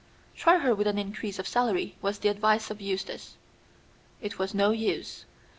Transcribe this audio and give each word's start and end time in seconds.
"Try 0.35 0.57
her 0.57 0.73
with 0.73 0.87
an 0.87 0.97
increase 0.97 1.37
of 1.37 1.47
salary," 1.47 1.95
was 2.01 2.17
the 2.17 2.29
advice 2.29 2.71
of 2.71 2.81
Eustace. 2.81 3.35
It 4.19 4.39
was 4.39 4.55
no 4.55 4.71
use. 4.71 5.25